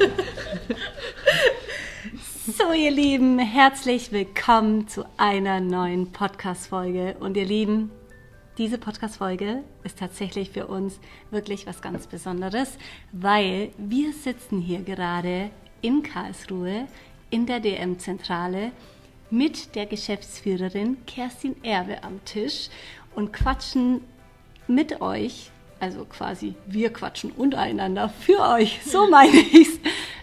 [2.58, 7.16] So, ihr Lieben, herzlich willkommen zu einer neuen Podcast-Folge.
[7.20, 7.90] Und ihr Lieben,
[8.58, 10.98] diese Podcast-Folge ist tatsächlich für uns
[11.30, 12.76] wirklich was ganz Besonderes,
[13.12, 15.50] weil wir sitzen hier gerade
[15.82, 16.86] in Karlsruhe
[17.30, 18.72] in der DM-Zentrale
[19.30, 22.68] mit der Geschäftsführerin Kerstin Erbe am Tisch
[23.14, 24.00] und quatschen
[24.66, 29.78] mit euch, also quasi wir quatschen untereinander für euch, so meine ich's,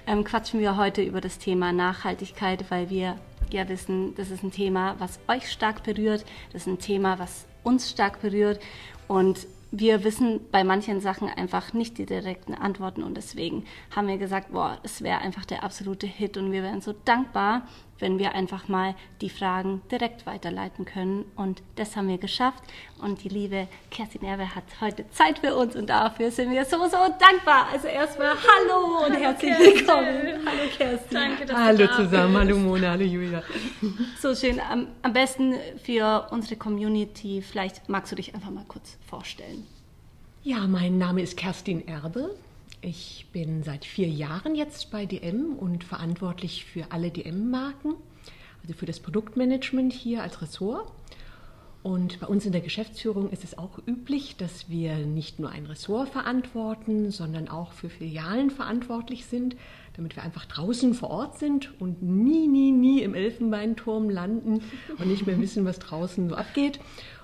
[0.08, 3.18] ähm, quatschen wir heute über das Thema Nachhaltigkeit, weil wir
[3.52, 7.46] ja wissen, das ist ein Thema, was euch stark berührt, das ist ein Thema, was
[7.64, 8.60] uns stark berührt.
[9.08, 13.04] Und wir wissen bei manchen Sachen einfach nicht die direkten Antworten.
[13.04, 13.66] Und deswegen
[13.96, 16.38] haben wir gesagt, boah, es wäre einfach der absolute Hit.
[16.38, 17.68] Und wir wären so dankbar,
[18.00, 21.26] wenn wir einfach mal die Fragen direkt weiterleiten können.
[21.36, 22.64] Und das haben wir geschafft.
[23.02, 26.78] Und die liebe Kerstin Erbe hat heute Zeit für uns und dafür sind wir so,
[26.86, 27.68] so dankbar.
[27.72, 29.76] Also erstmal Hallo und herzlich Kerstin.
[29.76, 30.46] willkommen.
[30.46, 31.18] Hallo Kerstin.
[31.18, 32.46] Danke, dass hallo du zusammen, bist.
[32.46, 33.44] hallo Mona, hallo Julia.
[34.20, 34.60] So schön.
[34.60, 39.66] Am, am besten für unsere Community, vielleicht magst du dich einfach mal kurz vorstellen.
[40.44, 42.36] Ja, mein Name ist Kerstin Erbe.
[42.82, 47.96] Ich bin seit vier Jahren jetzt bei DM und verantwortlich für alle DM-Marken,
[48.62, 50.92] also für das Produktmanagement hier als Ressort.
[51.82, 55.66] Und bei uns in der Geschäftsführung ist es auch üblich, dass wir nicht nur ein
[55.66, 59.56] Ressort verantworten, sondern auch für Filialen verantwortlich sind,
[59.96, 64.62] damit wir einfach draußen vor Ort sind und nie, nie, nie im Elfenbeinturm landen
[65.00, 66.80] und nicht mehr wissen, was draußen so abgeht.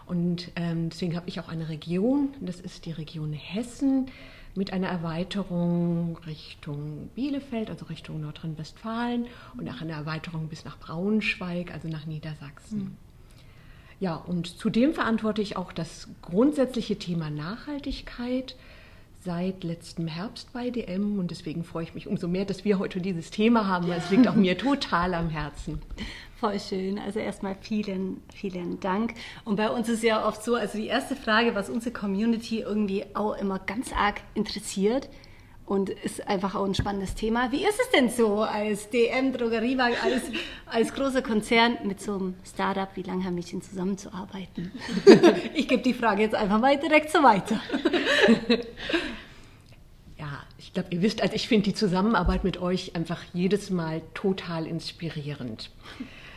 [0.06, 4.08] Und ähm, deswegen habe ich auch eine Region, das ist die Region Hessen
[4.56, 11.74] mit einer Erweiterung Richtung Bielefeld, also Richtung Nordrhein-Westfalen und auch eine Erweiterung bis nach Braunschweig,
[11.74, 12.80] also nach Niedersachsen.
[12.80, 12.98] Mhm.
[14.00, 18.56] Ja, und zudem verantworte ich auch das grundsätzliche Thema Nachhaltigkeit
[19.24, 23.00] seit letztem Herbst bei DM und deswegen freue ich mich umso mehr, dass wir heute
[23.00, 25.82] dieses Thema haben, weil es liegt auch mir total am Herzen.
[26.40, 27.00] Voll schön.
[27.00, 29.14] Also erstmal vielen, vielen Dank.
[29.46, 33.06] Und bei uns ist ja oft so, also die erste Frage, was unsere Community irgendwie
[33.14, 35.10] auch immer ganz arg interessiert
[35.66, 37.52] und ist einfach auch ein spannendes Thema.
[37.52, 40.24] Wie ist es denn so als DM Drogeriemarkt, als,
[40.66, 44.72] als großer Konzern mit so einem Startup wie Langhaar-Mädchen zusammenzuarbeiten?
[45.54, 47.60] Ich gebe die Frage jetzt einfach mal direkt so weiter.
[50.20, 54.02] Ja, ich glaube, ihr wisst, also ich finde die Zusammenarbeit mit euch einfach jedes Mal
[54.14, 55.70] total inspirierend.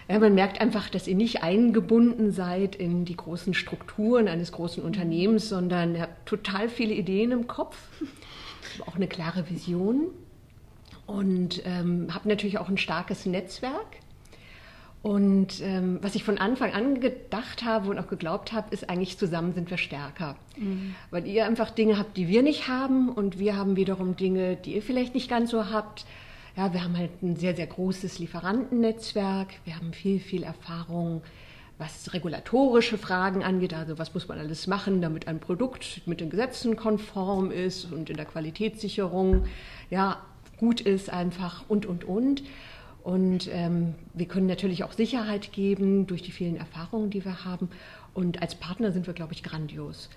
[0.09, 4.83] Ja, man merkt einfach, dass ihr nicht eingebunden seid in die großen Strukturen eines großen
[4.83, 7.77] Unternehmens, sondern ihr habt total viele Ideen im Kopf,
[8.83, 10.09] auch eine klare Vision
[11.07, 14.01] und ähm, habt natürlich auch ein starkes Netzwerk.
[15.03, 19.19] Und ähm, was ich von Anfang an gedacht habe und auch geglaubt habe, ist eigentlich
[19.19, 20.35] zusammen sind wir stärker.
[20.57, 20.97] Mhm.
[21.13, 24.75] Weil ihr einfach Dinge habt, die wir nicht haben und wir haben wiederum Dinge, die
[24.75, 26.07] ihr vielleicht nicht ganz so habt.
[26.57, 29.49] Ja, wir haben halt ein sehr, sehr großes Lieferantennetzwerk.
[29.65, 31.23] Wir haben viel, viel Erfahrung,
[31.79, 33.75] was regulatorische Fragen angeht.
[33.75, 38.09] Also was muss man alles machen, damit ein Produkt mit den Gesetzen konform ist und
[38.09, 39.45] in der Qualitätssicherung
[39.91, 40.23] ja,
[40.57, 42.43] gut ist einfach und, und, und.
[43.03, 47.69] Und ähm, wir können natürlich auch Sicherheit geben durch die vielen Erfahrungen, die wir haben.
[48.15, 50.09] Und als Partner sind wir, glaube ich, grandios.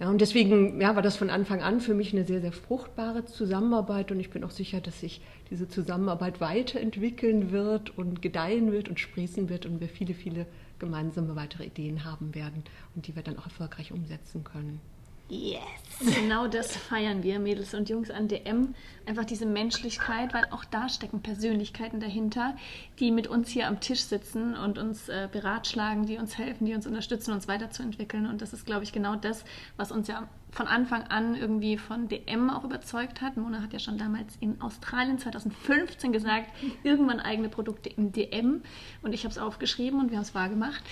[0.00, 3.26] Ja, und deswegen ja, war das von Anfang an für mich eine sehr, sehr fruchtbare
[3.26, 5.20] Zusammenarbeit und ich bin auch sicher, dass sich
[5.50, 10.46] diese Zusammenarbeit weiterentwickeln wird und gedeihen wird und sprießen wird und wir viele, viele
[10.78, 12.64] gemeinsame weitere Ideen haben werden
[12.94, 14.80] und die wir dann auch erfolgreich umsetzen können.
[15.28, 15.62] Yes.
[16.00, 18.74] Und genau das feiern wir, Mädels und Jungs an DM.
[19.06, 22.56] Einfach diese Menschlichkeit, weil auch da stecken Persönlichkeiten dahinter,
[22.98, 26.74] die mit uns hier am Tisch sitzen und uns äh, beratschlagen, die uns helfen, die
[26.74, 28.26] uns unterstützen, uns weiterzuentwickeln.
[28.26, 29.44] Und das ist, glaube ich, genau das,
[29.78, 33.36] was uns ja von Anfang an irgendwie von DM auch überzeugt hat.
[33.36, 36.50] Mona hat ja schon damals in Australien 2015 gesagt,
[36.84, 38.62] irgendwann eigene Produkte im DM.
[39.02, 40.82] Und ich habe es aufgeschrieben und wir haben es wahrgemacht.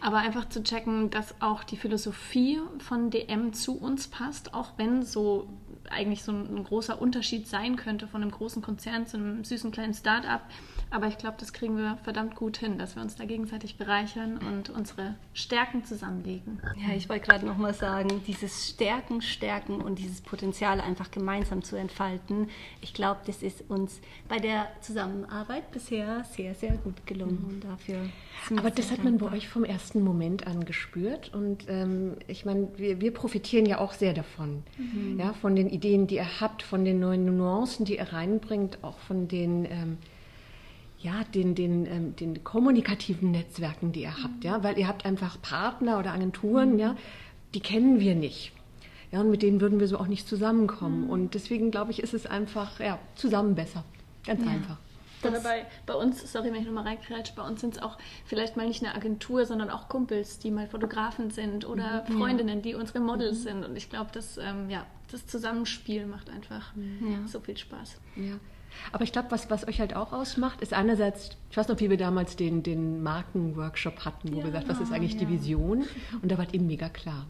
[0.00, 5.02] Aber einfach zu checken, dass auch die Philosophie von DM zu uns passt, auch wenn
[5.02, 5.48] so
[5.90, 9.70] eigentlich so ein, ein großer Unterschied sein könnte von einem großen Konzern zu einem süßen
[9.70, 10.42] kleinen Start-up
[10.90, 14.38] aber ich glaube, das kriegen wir verdammt gut hin, dass wir uns da gegenseitig bereichern
[14.38, 16.60] und unsere Stärken zusammenlegen.
[16.76, 21.76] Ja, ich wollte gerade nochmal sagen, dieses Stärken, Stärken und dieses Potenzial einfach gemeinsam zu
[21.76, 22.48] entfalten,
[22.80, 27.38] ich glaube, das ist uns bei der Zusammenarbeit bisher sehr, sehr gut gelungen.
[27.40, 27.54] Mhm.
[27.54, 28.08] Und dafür
[28.56, 31.32] Aber das hat man bei euch vom ersten Moment an gespürt.
[31.32, 34.64] Und ähm, ich meine, wir, wir, profitieren ja auch sehr davon.
[34.76, 35.20] Mhm.
[35.20, 38.98] Ja, von den Ideen, die ihr habt, von den neuen Nuancen, die ihr reinbringt, auch
[38.98, 39.98] von den ähm,
[41.02, 45.40] ja, den, den, ähm, den kommunikativen Netzwerken, die ihr habt, ja, weil ihr habt einfach
[45.40, 46.78] Partner oder Agenturen, mhm.
[46.78, 46.96] ja,
[47.54, 48.52] die kennen wir nicht.
[49.10, 51.04] Ja, und mit denen würden wir so auch nicht zusammenkommen.
[51.04, 51.10] Mhm.
[51.10, 53.82] Und deswegen glaube ich, ist es einfach ja, zusammen besser.
[54.24, 54.50] Ganz ja.
[54.50, 54.76] einfach.
[55.22, 58.56] Oder bei, bei uns, sorry, wenn ich nochmal reingrätsche, bei uns sind es auch vielleicht
[58.56, 62.18] mal nicht eine Agentur, sondern auch Kumpels, die mal Fotografen sind oder mhm.
[62.18, 63.42] Freundinnen, die unsere Models mhm.
[63.42, 63.64] sind.
[63.64, 67.12] Und ich glaube, das, ähm, ja, das Zusammenspiel macht einfach mhm.
[67.12, 67.26] ja.
[67.26, 67.98] so viel Spaß.
[68.16, 68.38] Ja.
[68.92, 71.90] Aber ich glaube, was, was euch halt auch ausmacht, ist einerseits, ich weiß noch, wie
[71.90, 75.84] wir damals den, den Markenworkshop hatten, wo ja, wir gesagt was ist eigentlich die Vision?
[76.22, 77.26] Und da war eben mega klar.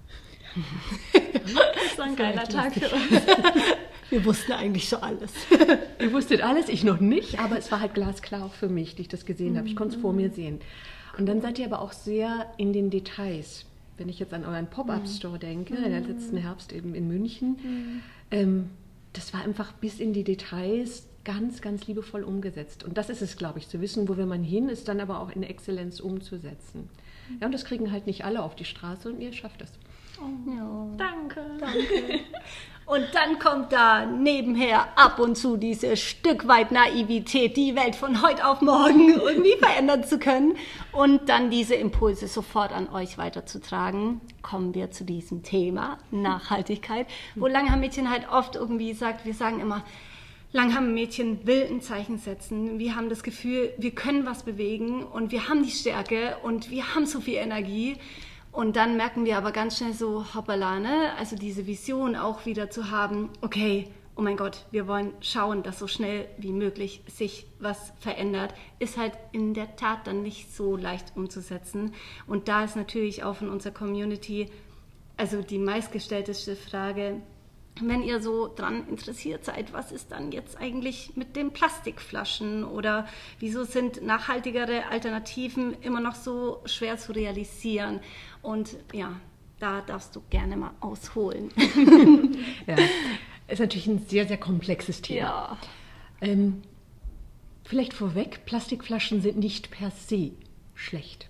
[1.86, 3.22] Das war ein geiler Tag für uns.
[4.10, 5.32] Wir wussten eigentlich so alles.
[6.00, 9.02] Ihr wusstet alles, ich noch nicht, aber es war halt glasklar auch für mich, die
[9.02, 9.68] ich das gesehen habe.
[9.68, 10.58] Ich konnte es vor mir sehen.
[11.16, 13.66] Und dann seid ihr aber auch sehr in den Details.
[14.00, 15.84] Wenn ich jetzt an euren Pop-Up-Store denke, mhm.
[15.84, 18.00] der letzten Herbst eben in München, mhm.
[18.30, 18.70] ähm,
[19.12, 22.82] das war einfach bis in die Details ganz, ganz liebevoll umgesetzt.
[22.82, 25.20] Und das ist es, glaube ich, zu wissen, wo will man hin, ist dann aber
[25.20, 26.88] auch in Exzellenz umzusetzen.
[27.40, 29.70] Ja, und das kriegen halt nicht alle auf die Straße und ihr schafft es.
[30.20, 30.86] Oh, ja.
[30.96, 31.44] Danke.
[31.58, 32.20] Danke.
[32.90, 38.20] Und dann kommt da nebenher ab und zu diese Stück weit Naivität, die Welt von
[38.20, 40.56] heute auf morgen irgendwie verändern zu können
[40.90, 44.20] und dann diese Impulse sofort an euch weiterzutragen.
[44.42, 47.06] Kommen wir zu diesem Thema Nachhaltigkeit,
[47.36, 49.84] wo Langhaar-Mädchen halt oft irgendwie sagt, wir sagen immer,
[50.50, 52.80] Langhaar-Mädchen will ein Zeichen setzen.
[52.80, 56.92] Wir haben das Gefühl, wir können was bewegen und wir haben die Stärke und wir
[56.96, 57.98] haben so viel Energie.
[58.52, 61.12] Und dann merken wir aber ganz schnell so, hoppala, ne?
[61.18, 65.78] also diese Vision auch wieder zu haben, okay, oh mein Gott, wir wollen schauen, dass
[65.78, 70.76] so schnell wie möglich sich was verändert, ist halt in der Tat dann nicht so
[70.76, 71.94] leicht umzusetzen.
[72.26, 74.50] Und da ist natürlich auch von unserer Community,
[75.16, 77.22] also die meistgestellteste Frage,
[77.80, 83.06] wenn ihr so dran interessiert seid, was ist dann jetzt eigentlich mit den Plastikflaschen oder
[83.38, 88.00] wieso sind nachhaltigere Alternativen immer noch so schwer zu realisieren?
[88.42, 89.12] Und ja,
[89.60, 91.50] da darfst du gerne mal ausholen.
[92.66, 92.76] ja,
[93.48, 95.20] ist natürlich ein sehr, sehr komplexes Thema.
[95.20, 95.58] Ja.
[96.20, 96.62] Ähm,
[97.64, 100.32] vielleicht vorweg, Plastikflaschen sind nicht per se
[100.74, 101.28] schlecht.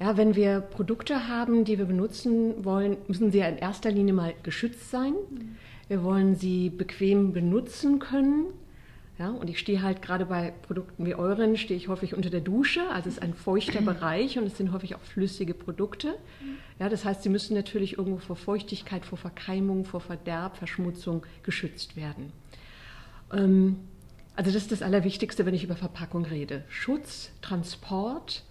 [0.00, 4.14] Ja, wenn wir Produkte haben, die wir benutzen wollen, müssen sie ja in erster Linie
[4.14, 5.14] mal geschützt sein.
[5.88, 8.46] Wir wollen sie bequem benutzen können.
[9.18, 12.40] Ja, und ich stehe halt gerade bei Produkten wie euren, stehe ich häufig unter der
[12.40, 12.88] Dusche.
[12.90, 16.14] Also es ist ein feuchter Bereich und es sind häufig auch flüssige Produkte.
[16.78, 21.96] Ja, das heißt, sie müssen natürlich irgendwo vor Feuchtigkeit, vor Verkeimung, vor Verderb, Verschmutzung geschützt
[21.96, 22.32] werden.
[23.32, 23.80] Ähm,
[24.36, 26.62] also das ist das Allerwichtigste, wenn ich über Verpackung rede.
[26.68, 28.44] Schutz, Transport,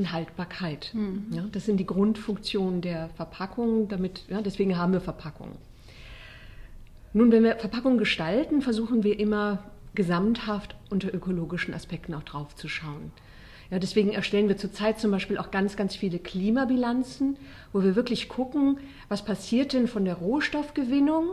[0.00, 0.90] und Haltbarkeit.
[0.94, 1.26] Mhm.
[1.30, 5.56] Ja, das sind die Grundfunktionen der Verpackung, damit, ja, deswegen haben wir Verpackungen.
[7.12, 9.64] Nun, wenn wir Verpackungen gestalten, versuchen wir immer
[9.94, 13.12] gesamthaft unter ökologischen Aspekten auch drauf zu schauen.
[13.70, 17.36] Ja, deswegen erstellen wir zurzeit zum Beispiel auch ganz, ganz viele Klimabilanzen,
[17.72, 21.30] wo wir wirklich gucken, was passiert denn von der Rohstoffgewinnung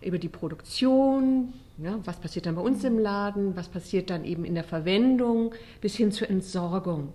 [0.00, 4.44] über die Produktion, ja, was passiert dann bei uns im Laden, was passiert dann eben
[4.44, 7.12] in der Verwendung bis hin zur Entsorgung.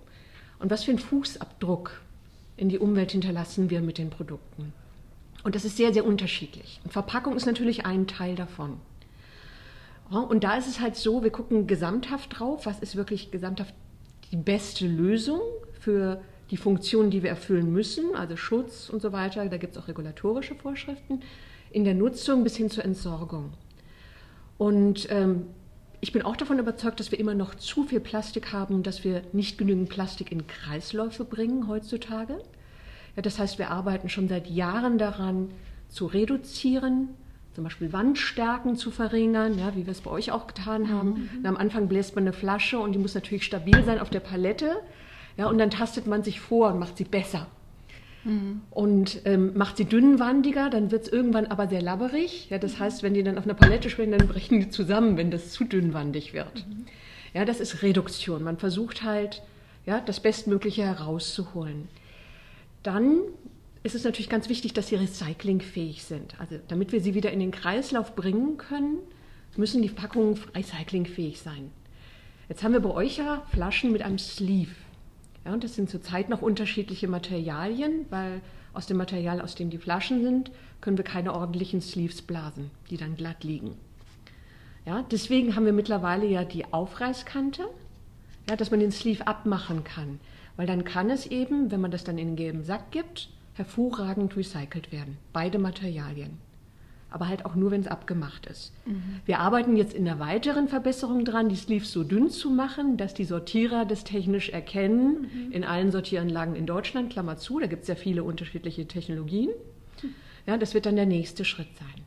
[0.63, 1.99] Und was für einen Fußabdruck
[2.55, 4.71] in die Umwelt hinterlassen wir mit den Produkten.
[5.43, 6.79] Und das ist sehr, sehr unterschiedlich.
[6.85, 8.77] Und Verpackung ist natürlich ein Teil davon.
[10.09, 13.73] Und da ist es halt so, wir gucken gesamthaft drauf, was ist wirklich gesamthaft
[14.31, 15.41] die beste Lösung
[15.81, 19.45] für die Funktionen, die wir erfüllen müssen, also Schutz und so weiter.
[19.49, 21.19] Da gibt es auch regulatorische Vorschriften
[21.71, 23.51] in der Nutzung bis hin zur Entsorgung.
[24.57, 25.47] Und ähm,
[26.03, 29.21] ich bin auch davon überzeugt, dass wir immer noch zu viel Plastik haben, dass wir
[29.31, 32.39] nicht genügend Plastik in Kreisläufe bringen heutzutage.
[33.15, 35.51] Ja, das heißt, wir arbeiten schon seit Jahren daran,
[35.87, 37.07] zu reduzieren,
[37.53, 41.29] zum Beispiel Wandstärken zu verringern, ja, wie wir es bei euch auch getan haben.
[41.39, 41.45] Mhm.
[41.45, 44.81] Am Anfang bläst man eine Flasche und die muss natürlich stabil sein auf der Palette.
[45.37, 47.47] Ja, und dann tastet man sich vor und macht sie besser.
[48.23, 48.61] Mhm.
[48.69, 52.49] Und ähm, macht sie dünnwandiger, dann wird es irgendwann aber sehr labberig.
[52.49, 55.31] Ja, das heißt, wenn die dann auf einer Palette stehen, dann brechen die zusammen, wenn
[55.31, 56.67] das zu dünnwandig wird.
[56.67, 56.85] Mhm.
[57.33, 58.43] Ja, das ist Reduktion.
[58.43, 59.41] Man versucht halt,
[59.85, 61.87] ja, das Bestmögliche herauszuholen.
[62.83, 63.19] Dann
[63.83, 66.39] ist es natürlich ganz wichtig, dass sie recyclingfähig sind.
[66.39, 68.99] Also damit wir sie wieder in den Kreislauf bringen können,
[69.57, 71.71] müssen die Packungen recyclingfähig sein.
[72.49, 74.71] Jetzt haben wir bei euch ja Flaschen mit einem Sleeve.
[75.45, 78.41] Ja, und das sind zurzeit noch unterschiedliche Materialien, weil
[78.73, 82.97] aus dem Material, aus dem die Flaschen sind, können wir keine ordentlichen Sleeves blasen, die
[82.97, 83.75] dann glatt liegen.
[84.85, 87.63] Ja, deswegen haben wir mittlerweile ja die Aufreißkante,
[88.49, 90.19] ja, dass man den Sleeve abmachen kann.
[90.55, 94.35] Weil dann kann es eben, wenn man das dann in den gelben Sack gibt, hervorragend
[94.35, 95.17] recycelt werden.
[95.31, 96.37] Beide Materialien
[97.13, 98.73] aber halt auch nur, wenn es abgemacht ist.
[98.85, 99.21] Mhm.
[99.25, 103.13] Wir arbeiten jetzt in einer weiteren Verbesserung dran, die Sleeves so dünn zu machen, dass
[103.13, 105.51] die Sortierer das technisch erkennen, mhm.
[105.51, 109.49] in allen Sortieranlagen in Deutschland, Klammer zu, da gibt es ja viele unterschiedliche Technologien.
[110.45, 112.03] Ja, das wird dann der nächste Schritt sein.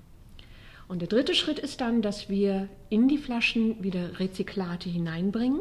[0.89, 5.61] Und der dritte Schritt ist dann, dass wir in die Flaschen wieder Rezyklate hineinbringen.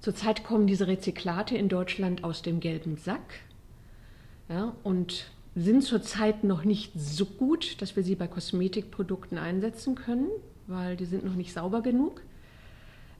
[0.00, 3.40] Zurzeit kommen diese Rezyklate in Deutschland aus dem gelben Sack
[4.48, 5.26] ja, und
[5.58, 10.28] sind zurzeit noch nicht so gut, dass wir sie bei Kosmetikprodukten einsetzen können,
[10.66, 12.22] weil die sind noch nicht sauber genug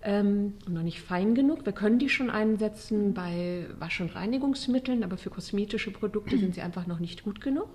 [0.02, 1.66] ähm, und noch nicht fein genug.
[1.66, 6.62] Wir können die schon einsetzen bei Wasch- und Reinigungsmitteln, aber für kosmetische Produkte sind sie
[6.62, 7.68] einfach noch nicht gut genug.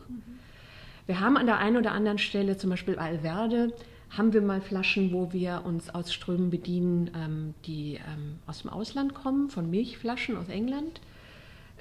[1.06, 3.74] Wir haben an der einen oder anderen Stelle, zum Beispiel bei Alverde,
[4.10, 8.70] haben wir mal Flaschen, wo wir uns aus Strömen bedienen, ähm, die ähm, aus dem
[8.70, 11.02] Ausland kommen, von Milchflaschen aus England.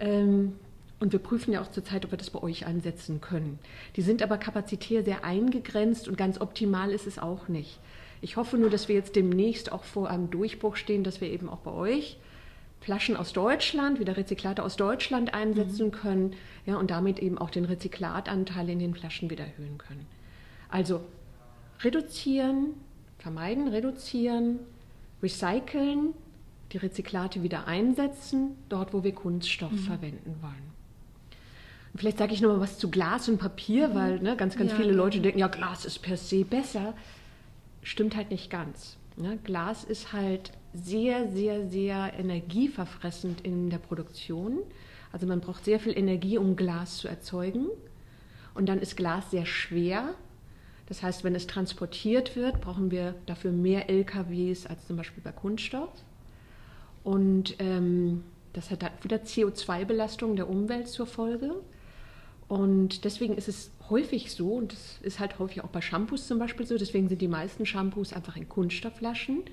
[0.00, 0.54] Ähm,
[1.02, 3.58] und wir prüfen ja auch zurzeit, ob wir das bei euch einsetzen können.
[3.96, 7.80] Die sind aber kapazitär sehr eingegrenzt und ganz optimal ist es auch nicht.
[8.20, 11.48] Ich hoffe nur, dass wir jetzt demnächst auch vor einem Durchbruch stehen, dass wir eben
[11.48, 12.18] auch bei euch
[12.80, 15.92] Flaschen aus Deutschland, wieder Rezyklate aus Deutschland einsetzen mhm.
[15.92, 16.32] können
[16.66, 20.06] ja, und damit eben auch den Rezyklatanteil in den Flaschen wieder erhöhen können.
[20.68, 21.00] Also
[21.80, 22.74] reduzieren,
[23.18, 24.60] vermeiden, reduzieren,
[25.20, 26.14] recyceln,
[26.70, 29.78] die Rezyklate wieder einsetzen, dort wo wir Kunststoff mhm.
[29.78, 30.81] verwenden wollen.
[31.94, 33.94] Vielleicht sage ich noch mal was zu Glas und Papier, mhm.
[33.94, 36.94] weil ne, ganz, ganz ja, viele Leute denken, ja, Glas ist per se besser
[37.82, 38.96] stimmt halt nicht ganz.
[39.16, 39.38] Ne?
[39.44, 44.58] Glas ist halt sehr, sehr, sehr energieverfressend in der Produktion.
[45.12, 47.66] Also man braucht sehr viel Energie, um Glas zu erzeugen.
[48.54, 50.14] Und dann ist Glas sehr schwer.
[50.86, 55.32] Das heißt, wenn es transportiert wird, brauchen wir dafür mehr LKWs als zum Beispiel bei
[55.32, 55.90] Kunststoff.
[57.04, 61.54] Und ähm, das hat dann wieder CO2-Belastung der Umwelt zur Folge.
[62.52, 66.38] Und deswegen ist es häufig so, und das ist halt häufig auch bei Shampoos zum
[66.38, 69.44] Beispiel so, deswegen sind die meisten Shampoos einfach in Kunststoffflaschen,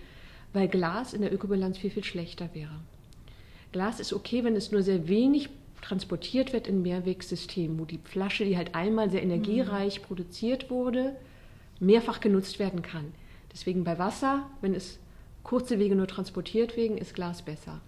[0.52, 2.82] weil Glas in der Ökobilanz viel, viel schlechter wäre.
[3.72, 5.48] Glas ist okay, wenn es nur sehr wenig
[5.82, 10.04] transportiert wird in Mehrwegsystemen, wo die Flasche, die halt einmal sehr energiereich mhm.
[10.04, 11.16] produziert wurde,
[11.80, 13.14] mehrfach genutzt werden kann.
[13.54, 15.00] Deswegen bei Wasser, wenn es
[15.44, 17.80] kurze Wege nur transportiert werden, ist Glas besser.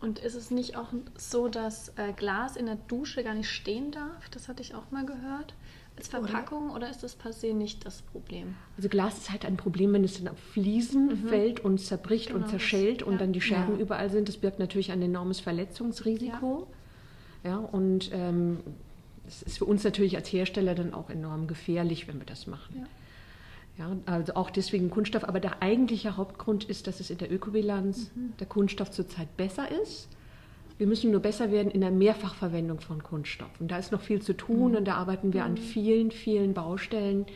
[0.00, 3.90] Und ist es nicht auch so, dass äh, Glas in der Dusche gar nicht stehen
[3.90, 4.28] darf?
[4.30, 5.54] Das hatte ich auch mal gehört.
[5.96, 8.54] Als Verpackung oder, ist das per se nicht das Problem?
[8.76, 11.28] Also Glas ist halt ein Problem, wenn es dann auf Fliesen mhm.
[11.28, 13.18] fällt und zerbricht genau, und zerschellt das, und ja.
[13.18, 13.80] dann die Scherben ja.
[13.80, 14.28] überall sind.
[14.28, 16.68] Das birgt natürlich ein enormes Verletzungsrisiko.
[17.42, 18.60] Ja, ja und ähm,
[19.26, 22.86] es ist für uns natürlich als Hersteller dann auch enorm gefährlich, wenn wir das machen.
[23.78, 23.96] Ja.
[24.06, 25.24] Also auch deswegen Kunststoff.
[25.24, 28.32] Aber der eigentliche Hauptgrund ist, dass es in der Ökobilanz mhm.
[28.38, 30.08] der Kunststoff zurzeit besser ist.
[30.78, 33.50] Wir müssen nur besser werden in der Mehrfachverwendung von Kunststoff.
[33.60, 34.76] Und da ist noch viel zu tun mhm.
[34.78, 35.46] und da arbeiten wir mhm.
[35.46, 37.26] an vielen, vielen Baustellen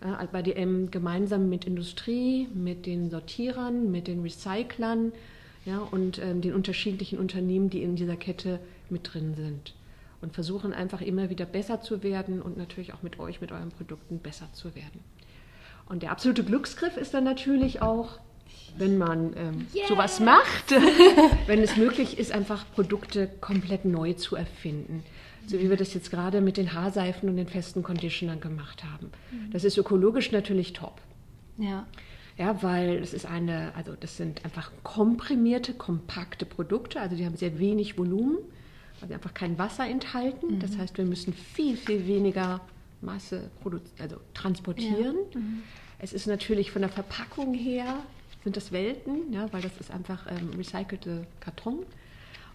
[0.00, 5.12] äh, bei DM gemeinsam mit Industrie, mit den Sortierern, mit den Recyclern
[5.64, 8.60] ja, und ähm, den unterschiedlichen Unternehmen, die in dieser Kette
[8.90, 9.74] mit drin sind.
[10.22, 13.70] Und versuchen einfach immer wieder besser zu werden und natürlich auch mit euch, mit euren
[13.70, 15.00] Produkten besser zu werden.
[15.88, 18.18] Und der absolute Glücksgriff ist dann natürlich auch,
[18.76, 19.86] wenn man ähm, yeah.
[19.88, 20.70] sowas macht,
[21.46, 25.02] wenn es möglich ist, einfach Produkte komplett neu zu erfinden.
[25.46, 29.12] So wie wir das jetzt gerade mit den Haarseifen und den festen Conditionern gemacht haben.
[29.30, 29.52] Mhm.
[29.52, 31.00] Das ist ökologisch natürlich top.
[31.56, 31.86] Ja.
[32.36, 37.36] Ja, weil es ist eine, also das sind einfach komprimierte, kompakte Produkte, also die haben
[37.36, 38.36] sehr wenig Volumen,
[39.00, 40.56] weil sie einfach kein Wasser enthalten.
[40.56, 40.60] Mhm.
[40.60, 42.60] Das heißt, wir müssen viel, viel weniger
[43.00, 43.50] Masse
[43.98, 45.16] also transportieren.
[45.32, 45.40] Ja.
[45.40, 45.62] Mhm.
[45.98, 48.00] Es ist natürlich von der Verpackung her,
[48.44, 51.84] sind das Welten, ja, weil das ist einfach ähm, recycelte Karton.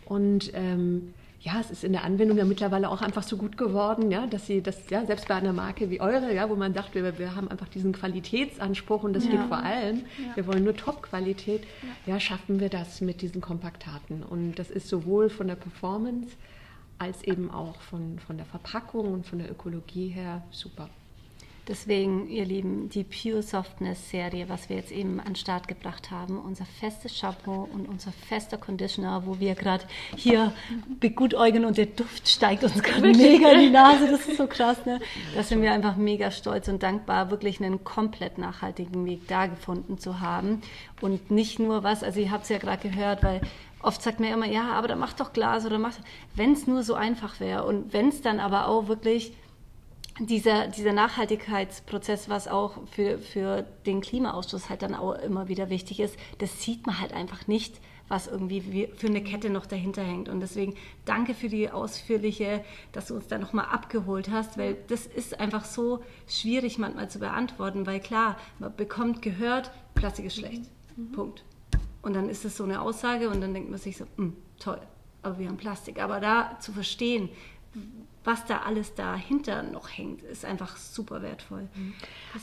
[0.05, 4.12] Und ähm, ja, es ist in der Anwendung ja mittlerweile auch einfach so gut geworden,
[4.12, 6.93] ja, dass sie das, ja, selbst bei einer Marke wie eure, ja, wo man sagt,
[6.93, 9.31] wir, wir haben einfach diesen Qualitätsanspruch und das ja.
[9.31, 10.36] geht vor allem, ja.
[10.36, 11.63] wir wollen nur Top-Qualität,
[12.05, 12.13] ja.
[12.13, 14.21] ja, schaffen wir das mit diesen Kompaktaten.
[14.21, 16.36] Und das ist sowohl von der Performance
[17.01, 20.88] als eben auch von, von der Verpackung und von der Ökologie her super.
[21.68, 26.10] Deswegen, ihr Lieben, die Pure Softness Serie, was wir jetzt eben an den Start gebracht
[26.10, 29.84] haben, unser festes Shampoo und unser fester Conditioner, wo wir gerade
[30.15, 30.53] hier
[31.00, 34.86] begutäugen und der Duft steigt uns gerade mega in die Nase, das ist so krass,
[34.88, 35.00] ne?
[35.36, 40.00] Da sind wir einfach mega stolz und dankbar, wirklich einen komplett nachhaltigen Weg da gefunden
[40.00, 40.62] zu haben.
[41.00, 43.39] Und nicht nur was, also ihr habt es ja gerade gehört, weil
[43.84, 45.94] oft sagt man immer, ja, aber dann mach doch Glas oder mach,
[46.36, 49.34] wenn es nur so einfach wäre und wenn es dann aber auch wirklich
[50.20, 56.00] dieser, dieser Nachhaltigkeitsprozess, was auch für, für den Klimaausstoß halt dann auch immer wieder wichtig
[56.00, 57.80] ist, das sieht man halt einfach nicht,
[58.12, 60.27] was irgendwie für eine Kette noch dahinter hängt.
[60.27, 60.75] Und deswegen
[61.06, 65.63] danke für die ausführliche, dass du uns da nochmal abgeholt hast, weil das ist einfach
[65.63, 70.63] so schwierig manchmal zu beantworten, weil klar, man bekommt gehört, Plastik ist schlecht.
[70.98, 71.12] Mhm.
[71.13, 71.44] Punkt.
[72.01, 74.82] Und dann ist es so eine Aussage und dann denkt man sich so, hm, toll,
[75.22, 76.01] aber wir haben Plastik.
[76.01, 77.30] Aber da zu verstehen,
[78.23, 81.67] was da alles dahinter noch hängt, ist einfach super wertvoll.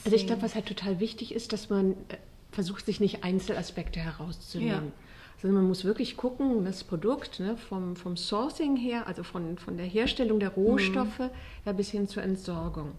[0.05, 2.17] Also ich glaube, was halt total wichtig ist, dass man äh,
[2.51, 4.87] versucht, sich nicht Einzelaspekte herauszunehmen.
[4.87, 4.93] Ja.
[5.41, 9.77] Sondern man muss wirklich gucken, das Produkt ne, vom, vom Sourcing her, also von, von
[9.77, 11.31] der Herstellung der Rohstoffe
[11.65, 12.93] ja, bis hin zur Entsorgung.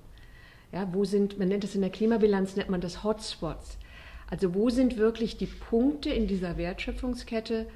[0.72, 3.78] Ja, wo sind, man nennt das in der Klimabilanz, nennt man das Hotspots.
[4.30, 7.68] Also wo sind wirklich die Punkte in dieser Wertschöpfungskette,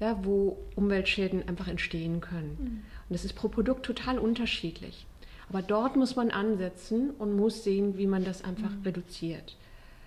[0.00, 2.56] ja, wo Umweltschäden einfach entstehen können.
[3.08, 5.06] Und das ist pro Produkt total unterschiedlich.
[5.48, 9.56] Aber dort muss man ansetzen und muss sehen, wie man das einfach reduziert.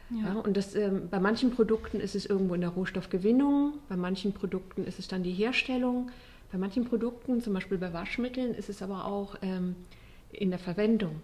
[0.09, 0.33] Ja.
[0.33, 4.83] und das, ähm, bei manchen Produkten ist es irgendwo in der Rohstoffgewinnung, bei manchen Produkten
[4.85, 6.11] ist es dann die Herstellung,
[6.51, 9.75] bei manchen Produkten, zum Beispiel bei Waschmitteln, ist es aber auch ähm,
[10.31, 11.21] in der Verwendung,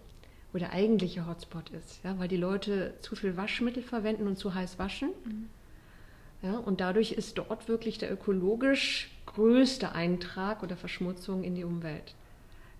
[0.51, 2.03] wo der eigentliche Hotspot ist.
[2.03, 5.09] Ja, weil die Leute zu viel Waschmittel verwenden und zu heiß waschen.
[6.41, 12.13] Ja, und dadurch ist dort wirklich der ökologisch größte Eintrag oder Verschmutzung in die Umwelt.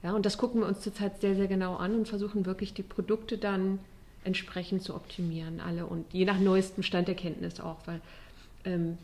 [0.01, 2.83] Ja, und das gucken wir uns zurzeit sehr, sehr genau an und versuchen wirklich die
[2.83, 3.79] Produkte dann
[4.23, 8.01] entsprechend zu optimieren, alle und je nach neuestem Stand der Kenntnis auch, weil
[8.65, 8.97] ähm,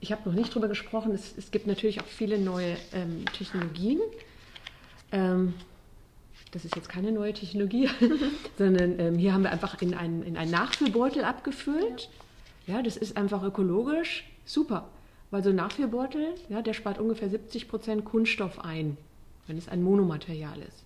[0.00, 4.00] ich habe noch nicht drüber gesprochen, es, es, gibt natürlich auch viele neue ähm, Technologien.
[5.12, 5.54] Ähm,
[6.50, 7.88] das ist jetzt keine neue Technologie,
[8.58, 12.02] sondern ähm, hier haben wir einfach in einen, in einen Nachfüllbeutel abgefüllt.
[12.02, 12.23] Ja.
[12.66, 14.88] Ja, das ist einfach ökologisch super,
[15.30, 18.96] weil so ein Nachfüllbeutel, ja, der spart ungefähr 70 Prozent Kunststoff ein,
[19.46, 20.84] wenn es ein Monomaterial ist.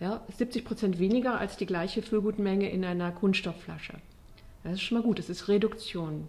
[0.00, 3.94] Ja, 70 Prozent weniger als die gleiche Füllgutmenge in einer Kunststoffflasche.
[4.62, 6.28] Das ist schon mal gut, das ist Reduktion.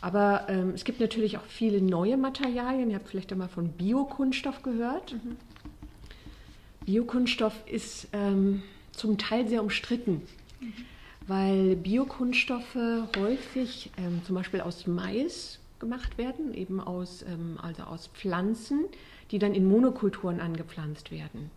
[0.00, 2.90] Aber ähm, es gibt natürlich auch viele neue Materialien.
[2.90, 5.12] Ihr habt vielleicht einmal von Biokunststoff gehört.
[5.12, 5.36] Mhm.
[6.86, 8.62] Biokunststoff ist ähm,
[8.92, 10.22] zum Teil sehr umstritten,
[10.60, 10.72] mhm.
[11.30, 12.76] Weil Biokunststoffe
[13.16, 18.86] häufig ähm, zum Beispiel aus Mais gemacht werden, eben aus, ähm, also aus Pflanzen,
[19.30, 21.50] die dann in Monokulturen angepflanzt werden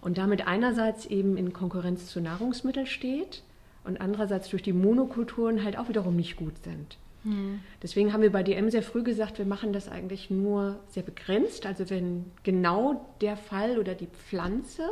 [0.00, 3.42] und damit einerseits eben in Konkurrenz zu Nahrungsmitteln steht
[3.84, 6.96] und andererseits durch die Monokulturen halt auch wiederum nicht gut sind.
[7.22, 7.60] Mhm.
[7.82, 11.66] Deswegen haben wir bei DM sehr früh gesagt, wir machen das eigentlich nur sehr begrenzt.
[11.66, 14.88] Also wenn genau der Fall oder die Pflanze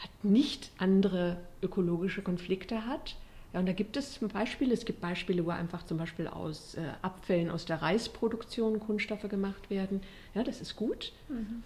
[0.00, 3.16] hat nicht andere ökologische Konflikte hat.
[3.52, 4.72] Ja, und da gibt es Beispiele.
[4.72, 9.70] Es gibt Beispiele, wo einfach zum Beispiel aus äh, Abfällen aus der Reisproduktion Kunststoffe gemacht
[9.70, 10.00] werden.
[10.34, 11.12] Ja, das ist gut.
[11.28, 11.62] Mhm.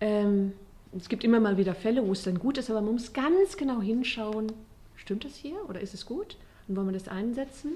[0.00, 0.52] Ähm,
[0.96, 3.56] es gibt immer mal wieder Fälle, wo es dann gut ist, aber man muss ganz
[3.56, 4.52] genau hinschauen,
[4.96, 6.36] stimmt das hier oder ist es gut
[6.68, 7.72] und wollen wir das einsetzen?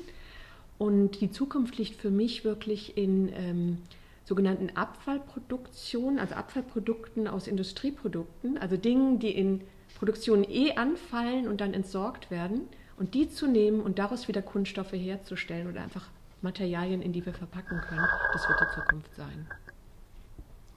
[0.78, 3.78] Und die Zukunft liegt für mich wirklich in ähm,
[4.28, 9.62] sogenannten Abfallproduktionen, also Abfallprodukten aus Industrieprodukten, also Dingen, die in
[9.96, 14.92] Produktion eh anfallen und dann entsorgt werden und die zu nehmen und daraus wieder Kunststoffe
[14.92, 16.10] herzustellen oder einfach
[16.42, 18.06] Materialien, in die wir verpacken können.
[18.34, 19.46] Das wird die Zukunft sein.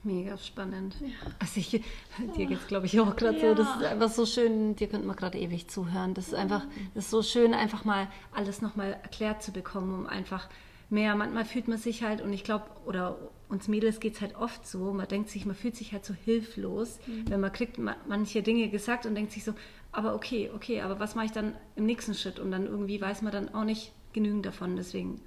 [0.02, 0.96] Mega spannend.
[1.00, 1.08] Ja.
[1.38, 3.50] Also ich, dir geht es, glaube ich, auch gerade ja.
[3.50, 3.54] so.
[3.54, 6.14] Das ist einfach so schön, dir könnte man gerade ewig zuhören.
[6.14, 10.06] Das ist einfach, das ist so schön, einfach mal alles nochmal erklärt zu bekommen, um
[10.06, 10.48] einfach
[10.92, 14.36] mehr, manchmal fühlt man sich halt, und ich glaube, oder uns Mädels geht es halt
[14.36, 17.30] oft so, man denkt sich, man fühlt sich halt so hilflos, mhm.
[17.30, 19.54] wenn man kriegt manche Dinge gesagt und denkt sich so,
[19.90, 22.38] aber okay, okay, aber was mache ich dann im nächsten Schritt?
[22.38, 24.76] Und dann irgendwie weiß man dann auch nicht genügend davon.
[24.76, 25.20] Deswegen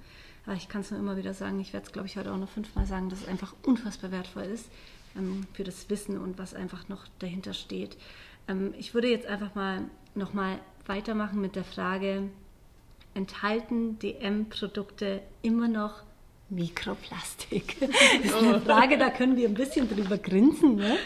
[0.46, 2.38] aber ich kann es nur immer wieder sagen, ich werde es, glaube ich, heute auch
[2.38, 4.70] noch fünfmal sagen, dass es einfach unfassbar wertvoll ist
[5.16, 7.96] ähm, für das Wissen und was einfach noch dahinter steht.
[8.46, 9.82] Ähm, ich würde jetzt einfach mal
[10.14, 12.30] nochmal weitermachen mit der Frage,
[13.16, 16.02] enthalten DM-Produkte immer noch
[16.48, 17.76] Mikroplastik?
[17.80, 17.90] Das
[18.24, 20.96] ist eine Frage, da können wir ein bisschen drüber grinsen, ne?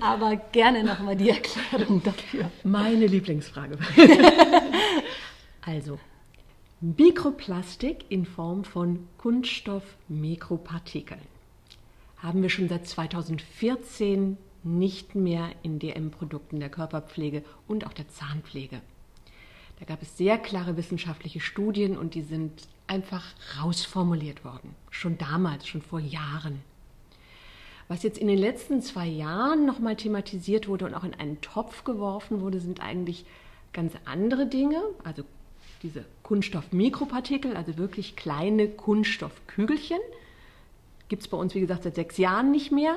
[0.00, 2.50] aber gerne nochmal die Erklärung dafür.
[2.64, 3.78] Meine Lieblingsfrage.
[5.62, 5.98] also,
[6.80, 11.20] Mikroplastik in Form von Kunststoffmikropartikeln
[12.18, 18.82] haben wir schon seit 2014 nicht mehr in DM-Produkten der Körperpflege und auch der Zahnpflege.
[19.80, 23.24] Da gab es sehr klare wissenschaftliche Studien und die sind einfach
[23.60, 24.74] rausformuliert worden.
[24.90, 26.60] Schon damals, schon vor Jahren.
[27.88, 31.82] Was jetzt in den letzten zwei Jahren nochmal thematisiert wurde und auch in einen Topf
[31.84, 33.24] geworfen wurde, sind eigentlich
[33.72, 35.24] ganz andere Dinge, also
[35.82, 39.98] diese Kunststoffmikropartikel, also wirklich kleine Kunststoffkügelchen.
[41.08, 42.96] Gibt es bei uns, wie gesagt, seit sechs Jahren nicht mehr.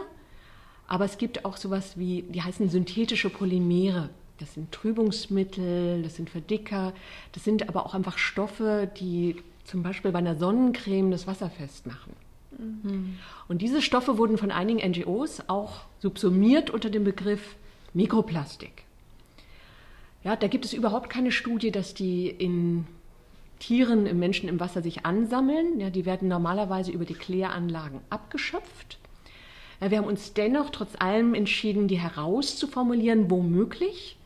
[0.85, 4.09] Aber es gibt auch sowas wie, die heißen synthetische Polymere.
[4.43, 6.91] Das sind Trübungsmittel, das sind Verdicker,
[7.31, 12.11] das sind aber auch einfach Stoffe, die zum Beispiel bei einer Sonnencreme das Wasser festmachen.
[12.57, 13.19] Mhm.
[13.47, 17.55] Und diese Stoffe wurden von einigen NGOs auch subsumiert unter dem Begriff
[17.93, 18.83] Mikroplastik.
[20.25, 22.85] Ja, da gibt es überhaupt keine Studie, dass die in
[23.59, 25.79] Tieren, im Menschen im Wasser sich ansammeln.
[25.79, 28.99] Ja, die werden normalerweise über die Kläranlagen abgeschöpft.
[29.79, 34.17] Ja, wir haben uns dennoch trotz allem entschieden, die herauszuformulieren, womöglich,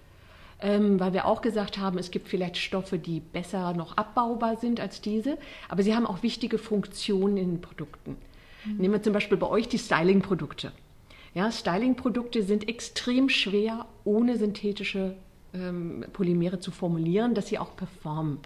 [0.60, 4.80] ähm, weil wir auch gesagt haben, es gibt vielleicht Stoffe, die besser noch abbaubar sind
[4.80, 5.38] als diese,
[5.70, 8.18] aber sie haben auch wichtige Funktionen in den Produkten.
[8.66, 8.78] Mhm.
[8.78, 10.72] Nehmen wir zum Beispiel bei euch die Styling-Produkte.
[11.34, 15.16] Ja, Styling-Produkte sind extrem schwer, ohne synthetische
[15.54, 18.40] ähm, Polymere zu formulieren, dass sie auch performen.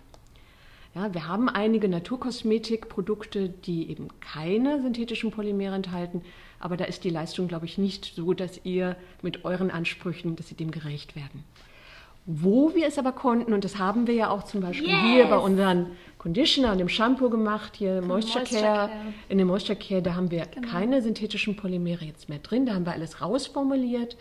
[0.94, 6.22] Ja, wir haben einige Naturkosmetikprodukte, die eben keine synthetischen Polymere enthalten,
[6.60, 10.50] aber da ist die Leistung, glaube ich, nicht so, dass ihr mit euren Ansprüchen, dass
[10.50, 11.46] sie dem gerecht werden.
[12.26, 15.02] Wo wir es aber konnten, und das haben wir ja auch zum Beispiel yes.
[15.02, 15.88] hier bei unseren
[16.20, 20.14] Conditioner und dem Shampoo gemacht, hier Moisture, Moisture Care, Care, in dem Moisture Care, da
[20.14, 20.68] haben wir genau.
[20.68, 24.18] keine synthetischen Polymere jetzt mehr drin, da haben wir alles rausformuliert,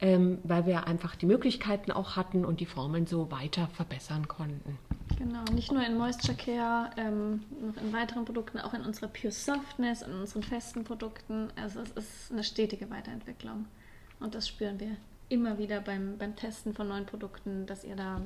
[0.00, 4.78] ähm, weil wir einfach die Möglichkeiten auch hatten und die Formeln so weiter verbessern konnten.
[5.18, 9.32] Genau, nicht nur in Moisture Care, ähm, noch in weiteren Produkten, auch in unserer Pure
[9.32, 11.48] Softness, in unseren festen Produkten.
[11.60, 13.66] Also es ist eine stetige Weiterentwicklung.
[14.20, 14.96] Und das spüren wir
[15.30, 18.20] immer wieder beim, beim Testen von neuen Produkten, dass ihr da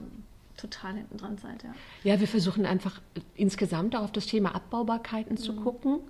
[0.56, 1.62] total hinten dran seid.
[1.62, 3.00] Ja, ja wir versuchen einfach
[3.34, 5.38] insgesamt auch auf das Thema Abbaubarkeiten mhm.
[5.38, 6.00] zu gucken.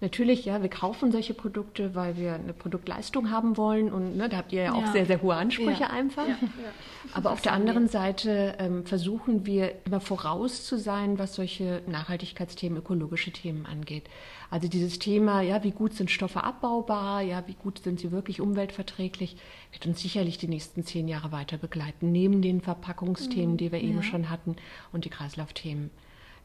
[0.00, 4.38] Natürlich, ja, wir kaufen solche Produkte, weil wir eine Produktleistung haben wollen und ne, da
[4.38, 4.92] habt ihr ja auch ja.
[4.92, 5.90] sehr, sehr hohe Ansprüche ja.
[5.90, 6.26] einfach.
[6.26, 6.36] Ja.
[7.12, 12.78] Aber auf der anderen Seite ähm, versuchen wir immer voraus zu sein, was solche Nachhaltigkeitsthemen,
[12.78, 14.04] ökologische Themen angeht.
[14.50, 18.40] Also dieses Thema, ja, wie gut sind Stoffe abbaubar, ja, wie gut sind sie wirklich
[18.40, 19.36] umweltverträglich,
[19.72, 23.58] wird uns sicherlich die nächsten zehn Jahre weiter begleiten, neben den Verpackungsthemen, mhm.
[23.58, 24.56] die wir eben schon hatten
[24.92, 25.90] und die Kreislaufthemen.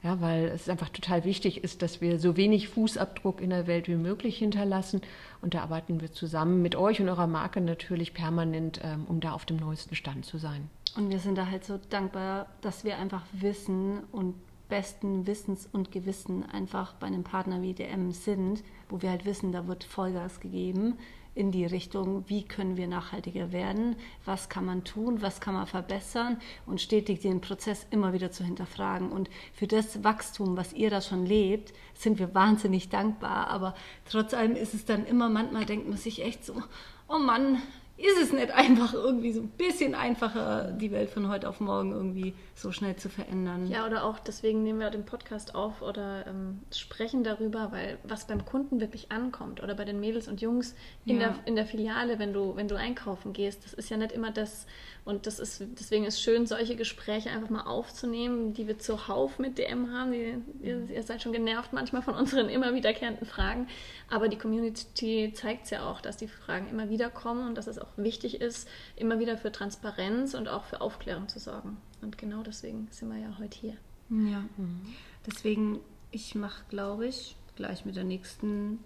[0.01, 3.89] Ja, weil es einfach total wichtig ist, dass wir so wenig Fußabdruck in der Welt
[3.89, 5.01] wie möglich hinterlassen.
[5.41, 9.33] Und da arbeiten wir zusammen mit euch und eurer Marke natürlich permanent, ähm, um da
[9.33, 10.69] auf dem neuesten Stand zu sein.
[10.95, 14.35] Und wir sind da halt so dankbar, dass wir einfach wissen und
[14.69, 19.51] besten Wissens und Gewissen einfach bei einem Partner wie DM sind, wo wir halt wissen,
[19.51, 20.97] da wird Vollgas gegeben
[21.39, 25.65] in die Richtung, wie können wir nachhaltiger werden, was kann man tun, was kann man
[25.65, 29.11] verbessern und stetig den Prozess immer wieder zu hinterfragen.
[29.11, 33.47] Und für das Wachstum, was ihr da schon lebt, sind wir wahnsinnig dankbar.
[33.47, 33.73] Aber
[34.09, 36.61] trotz allem ist es dann immer, manchmal denkt man sich echt so,
[37.07, 37.61] oh Mann,
[37.99, 41.91] ist es nicht einfach irgendwie so ein bisschen einfacher, die Welt von heute auf morgen
[41.91, 43.67] irgendwie so schnell zu verändern.
[43.67, 48.25] Ja, oder auch deswegen nehmen wir den Podcast auf oder ähm, sprechen darüber, weil was
[48.25, 51.29] beim Kunden wirklich ankommt oder bei den Mädels und Jungs in, ja.
[51.29, 54.31] der, in der Filiale, wenn du, wenn du einkaufen gehst, das ist ja nicht immer
[54.31, 54.65] das,
[55.05, 59.57] und das ist, deswegen ist schön, solche Gespräche einfach mal aufzunehmen, die wir zuhauf mit
[59.57, 60.11] DM haben.
[60.11, 63.67] Die, ihr, ihr, seid schon genervt manchmal von unseren immer wiederkehrenden Fragen,
[64.09, 67.67] aber die Community zeigt es ja auch, dass die Fragen immer wieder kommen und dass
[67.67, 71.77] es auch wichtig ist, immer wieder für Transparenz und auch für Aufklärung zu sorgen.
[72.01, 73.77] Und genau deswegen sind wir ja heute hier.
[74.09, 74.81] Ja, mhm.
[75.25, 75.79] deswegen,
[76.11, 78.79] ich mache, glaube ich, gleich mit der nächsten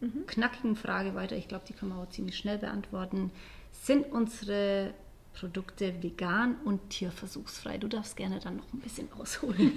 [0.00, 0.26] mhm.
[0.26, 1.36] knackigen Frage weiter.
[1.36, 3.30] Ich glaube, die können wir auch ziemlich schnell beantworten.
[3.72, 4.94] Sind unsere
[5.38, 7.78] Produkte vegan und tierversuchsfrei?
[7.78, 9.72] Du darfst gerne dann noch ein bisschen ausholen.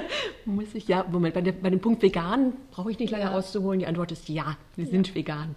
[0.44, 0.88] Muss ich?
[0.88, 3.32] Ja, Moment, bei, der, bei dem Punkt vegan brauche ich nicht lange ja.
[3.32, 3.80] auszuholen.
[3.80, 4.90] Die Antwort ist ja, wir ja.
[4.90, 5.54] sind vegan.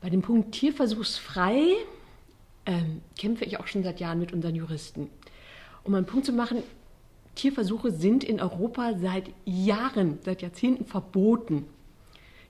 [0.00, 1.62] Bei dem Punkt tierversuchsfrei
[2.66, 5.08] ähm, kämpfe ich auch schon seit Jahren mit unseren Juristen
[5.84, 6.62] um einen Punkt zu machen,
[7.34, 11.66] Tierversuche sind in Europa seit Jahren, seit Jahrzehnten verboten.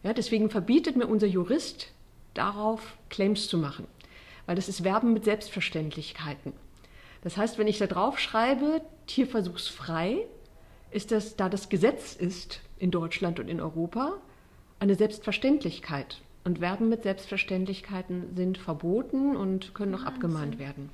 [0.03, 1.93] Ja, deswegen verbietet mir unser Jurist
[2.35, 3.87] darauf, Claims zu machen,
[4.47, 6.53] weil das ist Werben mit Selbstverständlichkeiten.
[7.23, 10.27] Das heißt, wenn ich da drauf schreibe, tierversuchsfrei,
[10.91, 14.15] ist das, da das Gesetz ist in Deutschland und in Europa,
[14.79, 16.21] eine Selbstverständlichkeit.
[16.45, 20.91] Und Werben mit Selbstverständlichkeiten sind verboten und können noch abgemahnt werden.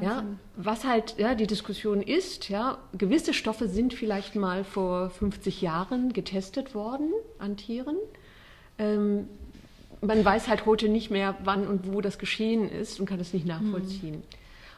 [0.00, 0.24] Ja,
[0.56, 6.12] was halt ja, die Diskussion ist, ja, gewisse Stoffe sind vielleicht mal vor 50 Jahren
[6.12, 7.96] getestet worden an Tieren.
[8.78, 9.28] Ähm,
[10.02, 13.32] man weiß halt heute nicht mehr, wann und wo das geschehen ist und kann es
[13.32, 14.16] nicht nachvollziehen.
[14.16, 14.22] Mhm.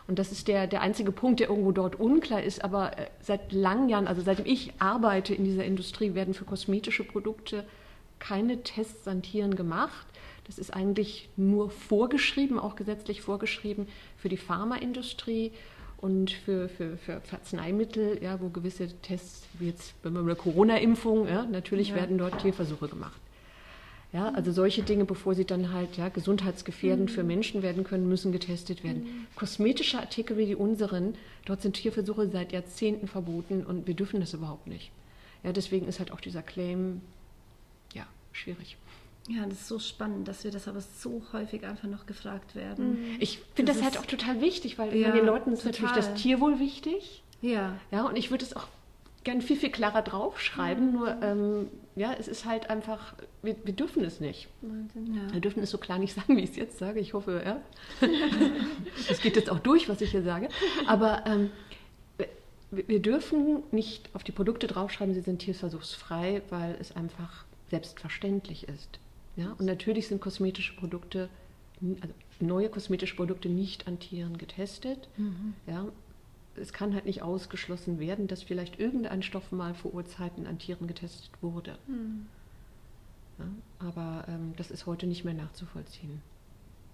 [0.06, 2.62] Und das ist der, der einzige Punkt, der irgendwo dort unklar ist.
[2.62, 7.04] Aber äh, seit langen Jahren, also seitdem ich arbeite in dieser Industrie, werden für kosmetische
[7.04, 7.64] Produkte
[8.18, 10.06] keine Tests an Tieren gemacht.
[10.46, 15.52] Das ist eigentlich nur vorgeschrieben, auch gesetzlich vorgeschrieben für die Pharmaindustrie
[15.96, 21.46] und für, für, für Arzneimittel, ja, wo gewisse Tests, wie jetzt bei einer Corona-Impfung, ja,
[21.46, 21.94] natürlich ja.
[21.94, 23.18] werden dort Tierversuche gemacht.
[24.14, 27.14] Ja, also solche Dinge, bevor sie dann halt ja, gesundheitsgefährdend mhm.
[27.14, 29.02] für Menschen werden können, müssen getestet werden.
[29.02, 29.26] Mhm.
[29.34, 34.32] Kosmetische Artikel wie die unseren, dort sind Tierversuche seit Jahrzehnten verboten und wir dürfen das
[34.32, 34.92] überhaupt nicht.
[35.42, 37.00] Ja, deswegen ist halt auch dieser Claim
[37.92, 38.76] ja, schwierig.
[39.28, 43.14] Ja, das ist so spannend, dass wir das aber so häufig einfach noch gefragt werden.
[43.14, 43.16] Mhm.
[43.18, 45.82] Ich finde das, das halt auch total wichtig, weil ja, den Leuten ist total.
[45.82, 47.24] natürlich das Tierwohl wichtig.
[47.42, 47.80] Ja.
[47.90, 48.68] Ja, und ich würde es auch
[49.24, 54.04] gern viel, viel klarer draufschreiben, nur ähm, ja, es ist halt einfach, wir, wir dürfen
[54.04, 54.48] es nicht.
[54.62, 55.32] Ja.
[55.32, 57.00] Wir dürfen es so klar nicht sagen, wie ich es jetzt sage.
[57.00, 57.60] Ich hoffe, ja.
[59.08, 60.48] Es geht jetzt auch durch, was ich hier sage.
[60.86, 61.50] Aber ähm,
[62.70, 68.98] wir, dürfen nicht auf die Produkte draufschreiben, sie sind tierversuchsfrei, weil es einfach selbstverständlich ist.
[69.36, 69.54] Ja?
[69.58, 71.28] Und natürlich sind kosmetische Produkte,
[71.80, 75.08] also neue kosmetische Produkte nicht an Tieren getestet.
[75.66, 75.86] Ja?
[76.56, 80.86] Es kann halt nicht ausgeschlossen werden, dass vielleicht irgendein Stoff mal vor Urzeiten an Tieren
[80.86, 81.76] getestet wurde.
[83.38, 83.46] Ja?
[83.78, 86.20] Aber ähm, das ist heute nicht mehr nachzuvollziehen.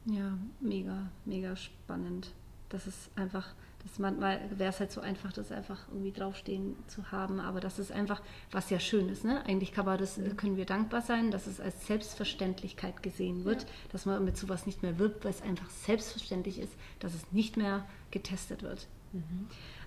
[0.06, 2.32] Ja, mega, mega spannend.
[2.70, 7.10] Das ist einfach, das manchmal wäre es halt so einfach, das einfach irgendwie draufstehen zu
[7.10, 9.44] haben, aber das ist einfach, was ja schön ist, ne?
[9.44, 14.06] Eigentlich kann man das, können wir dankbar sein, dass es als Selbstverständlichkeit gesehen wird, dass
[14.06, 17.84] man mit sowas nicht mehr wirbt, weil es einfach selbstverständlich ist, dass es nicht mehr
[18.12, 18.86] getestet wird.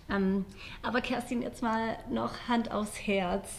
[0.10, 0.46] Ähm,
[0.82, 3.50] aber Kerstin, jetzt mal noch Hand aufs Herz.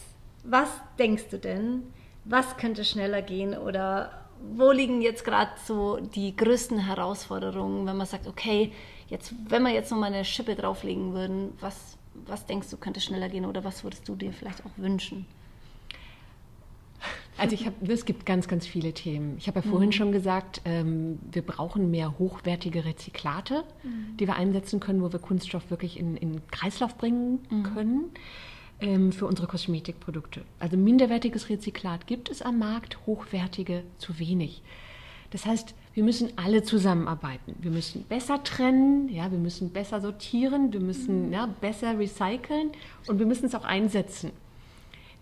[0.43, 1.83] Was denkst du denn?
[2.23, 8.07] Was könnte schneller gehen oder wo liegen jetzt gerade so die größten Herausforderungen, wenn man
[8.07, 8.71] sagt, okay,
[9.07, 13.29] jetzt, wenn wir jetzt nochmal eine Schippe drauflegen würden, was, was denkst du, könnte schneller
[13.29, 15.25] gehen oder was würdest du dir vielleicht auch wünschen?
[17.37, 19.35] Also ich habe, es gibt ganz, ganz viele Themen.
[19.37, 23.63] Ich habe ja vorhin schon gesagt, ähm, wir brauchen mehr hochwertige Rezyklate,
[24.19, 27.39] die wir einsetzen können, wo wir Kunststoff wirklich in, in Kreislauf bringen
[27.73, 28.11] können
[28.79, 30.43] ähm, für unsere Kosmetikprodukte.
[30.59, 34.61] Also minderwertiges Rezyklat gibt es am Markt, hochwertige zu wenig.
[35.31, 37.55] Das heißt, wir müssen alle zusammenarbeiten.
[37.59, 42.71] Wir müssen besser trennen, ja, wir müssen besser sortieren, wir müssen ja, besser recyceln
[43.07, 44.31] und wir müssen es auch einsetzen.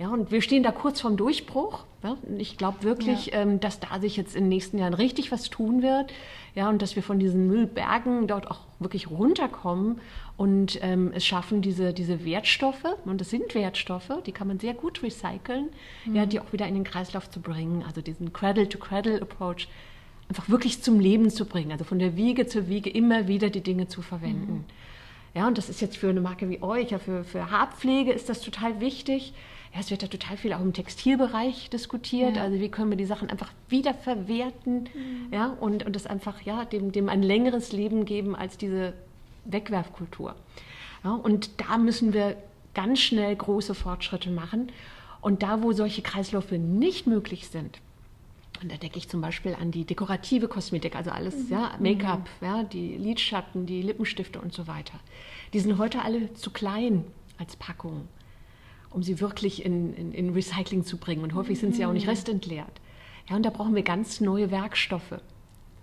[0.04, 1.86] Ja, und wir stehen da kurz vorm Durchbruch.
[2.04, 5.32] Ja, und ich glaube wirklich, ähm, dass da sich jetzt in den nächsten Jahren richtig
[5.32, 6.12] was tun wird.
[6.56, 10.02] Ja, und dass wir von diesen Müllbergen dort auch wirklich runterkommen
[10.36, 14.74] und ähm, es schaffen, diese, diese Wertstoffe, und das sind Wertstoffe, die kann man sehr
[14.74, 15.70] gut recyceln,
[16.14, 17.82] ja, die auch wieder in den Kreislauf zu bringen.
[17.88, 19.70] Also diesen Cradle-to-Cradle-Approach
[20.28, 21.72] einfach wirklich zum Leben zu bringen.
[21.72, 24.66] Also von der Wiege zur Wiege immer wieder die Dinge zu verwenden.
[25.34, 28.28] Ja, und das ist jetzt für eine Marke wie euch, ja, für, für Haarpflege ist
[28.28, 29.34] das total wichtig.
[29.74, 32.36] Ja, es wird ja total viel auch im Textilbereich diskutiert.
[32.36, 32.44] Ja.
[32.44, 34.88] Also wie können wir die Sachen einfach wiederverwerten
[35.32, 38.94] ja, und, und das einfach ja, dem, dem ein längeres Leben geben als diese
[39.46, 40.36] Wegwerfkultur.
[41.04, 42.38] Ja, und da müssen wir
[42.76, 44.72] ganz schnell große Fortschritte machen.
[45.22, 47.80] Und da, wo solche Kreisläufe nicht möglich sind,
[48.62, 52.64] und da denke ich zum Beispiel an die dekorative Kosmetik, also alles, ja, Make-up, ja,
[52.64, 55.00] die Lidschatten, die Lippenstifte und so weiter.
[55.54, 57.04] Die sind heute alle zu klein
[57.38, 58.08] als Packung,
[58.94, 61.24] um sie wirklich in, in, in Recycling zu bringen.
[61.24, 62.82] Und häufig sind sie auch nicht restentleert.
[63.30, 65.20] Ja, und da brauchen wir ganz neue Werkstoffe.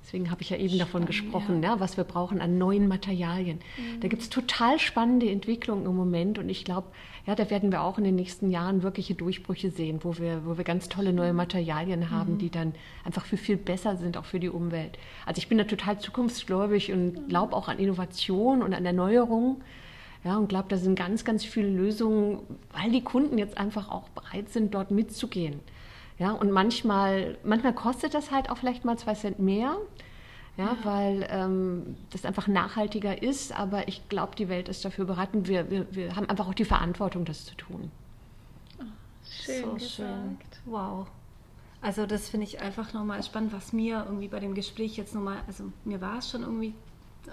[0.02, 1.78] Deswegen habe ich ja eben davon gesprochen, ja.
[1.78, 3.60] was wir brauchen an neuen Materialien.
[4.00, 6.88] Da gibt es total spannende Entwicklungen im Moment und ich glaube,
[7.26, 10.56] ja, da werden wir auch in den nächsten Jahren wirkliche Durchbrüche sehen, wo wir, wo
[10.56, 14.40] wir ganz tolle neue Materialien haben, die dann einfach viel, viel besser sind, auch für
[14.40, 14.98] die Umwelt.
[15.26, 19.60] Also ich bin da total zukunftsgläubig und glaube auch an Innovation und an Erneuerung.
[20.22, 22.40] Ja, und glaube, da sind ganz, ganz viele Lösungen,
[22.72, 25.60] weil die Kunden jetzt einfach auch bereit sind, dort mitzugehen.
[26.18, 29.78] Ja, und manchmal, manchmal kostet das halt auch vielleicht mal zwei Cent mehr,
[30.58, 33.58] ja, weil ähm, das einfach nachhaltiger ist.
[33.58, 36.54] Aber ich glaube, die Welt ist dafür bereit und wir, wir, wir haben einfach auch
[36.54, 37.90] die Verantwortung, das zu tun.
[39.24, 39.90] Schön so gesagt.
[39.90, 40.38] schön.
[40.66, 41.06] Wow.
[41.80, 45.38] Also das finde ich einfach nochmal spannend, was mir irgendwie bei dem Gespräch jetzt nochmal,
[45.46, 46.74] also mir war es schon irgendwie,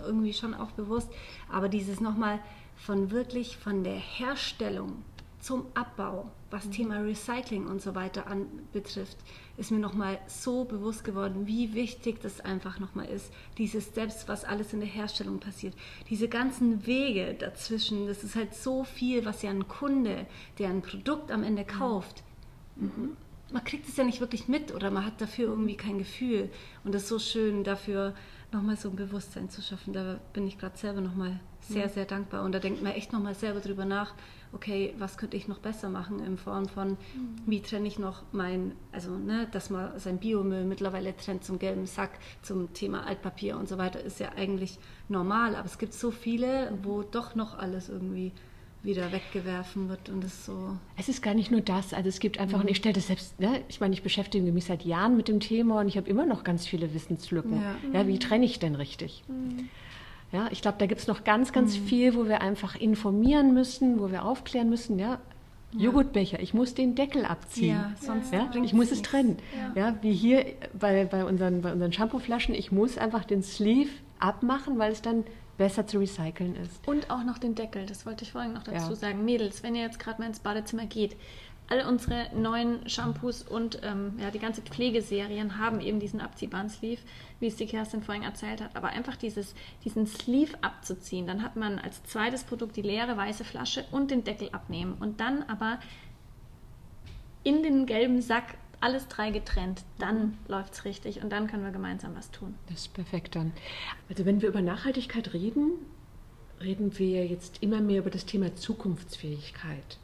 [0.06, 1.10] irgendwie schon auch bewusst,
[1.52, 2.39] aber dieses nochmal
[2.78, 5.04] von wirklich von der Herstellung
[5.40, 9.18] zum Abbau, was Thema Recycling und so weiter an, betrifft,
[9.58, 13.32] ist mir nochmal so bewusst geworden, wie wichtig das einfach nochmal ist.
[13.58, 15.74] Dieses Steps, was alles in der Herstellung passiert.
[16.10, 20.26] Diese ganzen Wege dazwischen, das ist halt so viel, was ja ein Kunde,
[20.60, 22.24] der ein Produkt am Ende kauft,
[23.52, 26.50] man kriegt es ja nicht wirklich mit oder man hat dafür irgendwie kein Gefühl.
[26.84, 28.13] Und das ist so schön, dafür
[28.51, 29.93] nochmal so ein Bewusstsein zu schaffen.
[29.93, 32.43] Da bin ich gerade selber nochmal sehr, sehr dankbar.
[32.43, 34.13] Und da denkt man echt nochmal selber drüber nach,
[34.53, 36.97] okay, was könnte ich noch besser machen in Form von,
[37.45, 41.86] wie trenne ich noch mein, also ne, dass man sein Biomüll mittlerweile trennt zum gelben
[41.86, 44.79] Sack, zum Thema Altpapier und so weiter, ist ja eigentlich
[45.10, 45.55] normal.
[45.55, 48.31] Aber es gibt so viele, wo doch noch alles irgendwie
[48.88, 50.76] wieder weggewerfen wird und es so.
[50.97, 51.93] Es ist gar nicht nur das.
[51.93, 54.65] Also es gibt einfach, und ich stelle das selbst, ne, ich meine, ich beschäftige mich
[54.65, 57.62] seit Jahren mit dem Thema und ich habe immer noch ganz viele Wissenslücken.
[57.62, 57.76] Ja.
[58.02, 59.23] Ja, wie trenne ich denn richtig?
[60.32, 64.00] Ja, ich glaube, da gibt es noch ganz, ganz viel, wo wir einfach informieren müssen,
[64.00, 64.97] wo wir aufklären müssen.
[64.97, 65.19] Ja,
[65.73, 67.76] Joghurtbecher, ich muss den Deckel abziehen.
[67.76, 69.10] Ja, sonst Ja, ich muss es nichts.
[69.10, 69.38] trennen.
[69.76, 69.97] Ja.
[70.02, 70.45] wie hier
[70.80, 75.26] bei, bei unseren, bei unseren Shampooflaschen, ich muss einfach den Sleeve abmachen, weil es dann
[75.58, 76.88] besser zu recyceln ist.
[76.88, 78.96] Und auch noch den Deckel, das wollte ich vorhin noch dazu Ja.
[78.96, 79.26] sagen.
[79.26, 81.15] Mädels, wenn ihr jetzt gerade mal ins Badezimmer geht,
[81.70, 87.02] all unsere neuen Shampoos und ähm, ja, die ganze Pflegeserien haben eben diesen abziehbaren Sleeve,
[87.41, 88.76] wie es die Kerstin vorhin erzählt hat.
[88.76, 93.43] Aber einfach dieses, diesen Sleeve abzuziehen, dann hat man als zweites Produkt die leere weiße
[93.43, 94.93] Flasche und den Deckel abnehmen.
[95.00, 95.80] Und dann aber
[97.43, 99.84] in den gelben Sack alles drei getrennt.
[100.00, 102.56] Dann läuft's richtig und dann können wir gemeinsam was tun.
[102.70, 103.54] Das ist perfekt dann.
[104.10, 105.72] Also wenn wir über Nachhaltigkeit reden,
[106.62, 109.98] reden wir jetzt immer mehr über das Thema Zukunftsfähigkeit.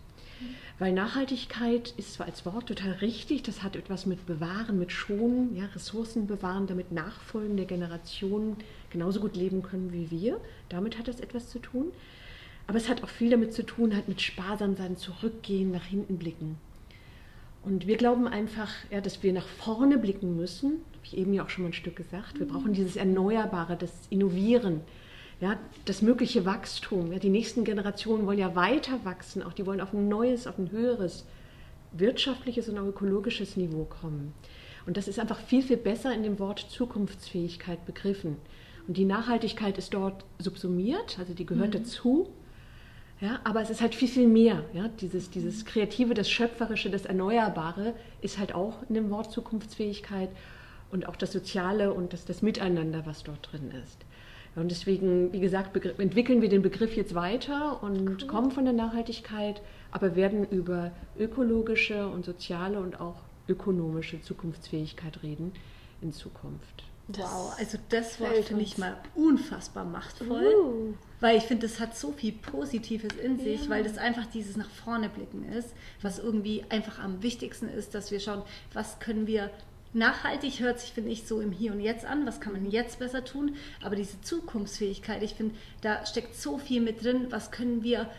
[0.80, 5.56] Weil Nachhaltigkeit ist zwar als Wort total richtig, das hat etwas mit Bewahren, mit Schonen,
[5.56, 8.58] ja, Ressourcen bewahren, damit nachfolgende Generationen
[8.90, 10.42] genauso gut leben können wie wir.
[10.70, 11.92] Damit hat das etwas zu tun.
[12.66, 16.18] Aber es hat auch viel damit zu tun, halt mit sparsam sein, zurückgehen, nach hinten
[16.18, 16.58] blicken.
[17.64, 20.82] Und wir glauben einfach, ja, dass wir nach vorne blicken müssen.
[20.94, 22.40] Habe ich eben ja auch schon mal ein Stück gesagt.
[22.40, 24.82] Wir brauchen dieses Erneuerbare, das Innovieren,
[25.40, 27.14] ja, das mögliche Wachstum.
[27.14, 30.58] Ja, die nächsten Generationen wollen ja weiter wachsen, auch die wollen auf ein neues, auf
[30.58, 31.26] ein höheres
[31.94, 34.34] wirtschaftliches und auch ökologisches Niveau kommen.
[34.86, 38.38] Und das ist einfach viel, viel besser in dem Wort Zukunftsfähigkeit begriffen.
[38.88, 42.28] Und die Nachhaltigkeit ist dort subsumiert, also die gehört dazu.
[43.22, 44.64] Ja, aber es ist halt viel, viel mehr.
[44.74, 44.90] Ja?
[45.00, 50.30] Dieses, dieses Kreative, das Schöpferische, das Erneuerbare ist halt auch in dem Wort Zukunftsfähigkeit
[50.92, 53.98] und auch das Soziale und das, das Miteinander, was dort drin ist.
[54.56, 59.62] Und deswegen, wie gesagt, entwickeln wir den Begriff jetzt weiter und kommen von der Nachhaltigkeit,
[59.90, 63.16] aber werden über ökologische und soziale und auch
[63.48, 65.54] ökonomische Zukunftsfähigkeit reden
[66.02, 66.84] in Zukunft.
[67.08, 68.78] Wow, also das Wort fällt finde ich uns.
[68.78, 70.94] mal unfassbar machtvoll, Uh.
[71.20, 74.70] weil ich finde, das hat so viel Positives in sich, weil das einfach dieses nach
[74.70, 79.52] vorne blicken ist, was irgendwie einfach am wichtigsten ist, dass wir schauen, was können wir
[79.94, 83.00] nachhaltig hört sich finde ich so im Hier und Jetzt an, was kann man jetzt
[83.00, 87.84] besser tun, aber diese Zukunftsfähigkeit, ich finde, da steckt so viel mit drin, was können
[87.84, 88.10] wir,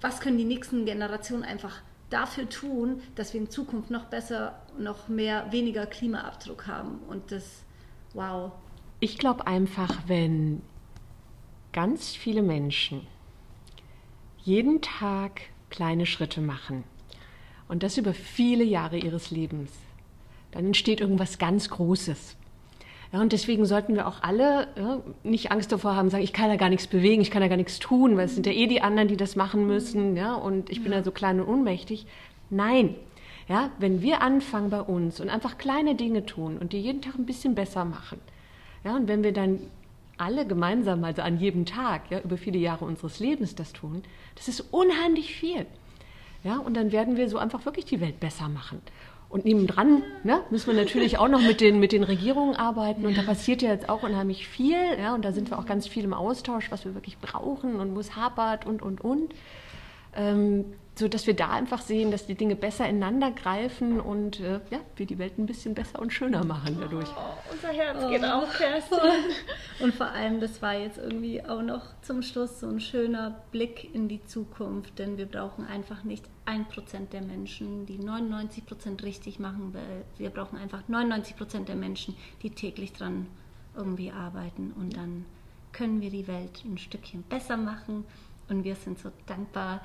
[0.00, 5.08] was können die nächsten Generationen einfach dafür tun, dass wir in Zukunft noch besser, noch
[5.08, 7.62] mehr, weniger Klimaabdruck haben und das,
[8.14, 8.52] wow.
[9.00, 10.62] Ich glaube einfach, wenn
[11.72, 13.06] ganz viele Menschen
[14.38, 16.84] jeden Tag kleine Schritte machen
[17.68, 19.70] und das über viele Jahre ihres Lebens,
[20.50, 22.36] dann entsteht irgendwas ganz Großes.
[23.12, 26.48] Ja, und deswegen sollten wir auch alle ja, nicht Angst davor haben, sagen, ich kann
[26.48, 28.66] da gar nichts bewegen, ich kann da gar nichts tun, weil es sind ja eh
[28.66, 32.06] die anderen, die das machen müssen, ja, und ich bin da so klein und unmächtig.
[32.50, 32.94] Nein,
[33.50, 37.16] ja, wenn wir anfangen bei uns und einfach kleine Dinge tun und die jeden Tag
[37.18, 38.20] ein bisschen besser machen,
[38.84, 39.58] ja, und wenn wir dann
[40.18, 44.04] alle gemeinsam, also an jedem Tag, ja, über viele Jahre unseres Lebens das tun,
[44.36, 45.66] das ist unheimlich viel.
[46.44, 48.80] Ja, und dann werden wir so einfach wirklich die Welt besser machen.
[49.28, 53.04] Und nebendran ne, müssen wir natürlich auch noch mit den, mit den Regierungen arbeiten.
[53.04, 54.78] Und da passiert ja jetzt auch unheimlich viel.
[54.98, 57.96] Ja, und da sind wir auch ganz viel im Austausch, was wir wirklich brauchen und
[57.96, 59.34] wo es hapert und, und, und.
[60.14, 60.64] Ähm,
[60.96, 64.80] so dass wir da einfach sehen, dass die Dinge besser ineinander greifen und äh, ja,
[64.96, 67.08] wir die Welt ein bisschen besser und schöner machen dadurch.
[67.50, 68.98] Unser Herz geht auf, Kerstin.
[69.80, 73.94] Und vor allem, das war jetzt irgendwie auch noch zum Schluss so ein schöner Blick
[73.94, 79.02] in die Zukunft, denn wir brauchen einfach nicht ein Prozent der Menschen, die 99 Prozent
[79.04, 83.26] richtig machen, weil wir brauchen einfach 99 Prozent der Menschen, die täglich dran
[83.74, 85.24] irgendwie arbeiten und dann
[85.72, 88.04] können wir die Welt ein Stückchen besser machen.
[88.50, 89.80] Und wir sind so dankbar,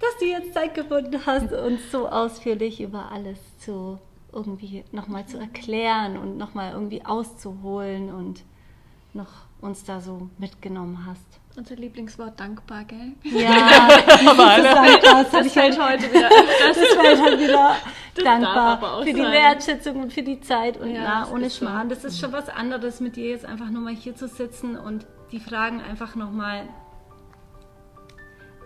[0.00, 3.98] dass du jetzt Zeit gefunden hast, uns so ausführlich über alles zu
[4.32, 8.42] irgendwie nochmal zu erklären und nochmal irgendwie auszuholen und
[9.12, 11.24] noch uns da so mitgenommen hast.
[11.56, 13.14] Unser Lieblingswort dankbar, gell?
[13.22, 17.76] Ja, das, Das fällt heute wieder das fällt halt wieder
[18.22, 19.32] dankbar für die sein.
[19.32, 21.48] Wertschätzung und für die Zeit und Ja, na, ohne.
[21.48, 21.88] Schmarrn.
[21.88, 25.06] Das ist schon was anderes, mit dir jetzt einfach nur mal hier zu sitzen und
[25.32, 26.68] die Fragen einfach nochmal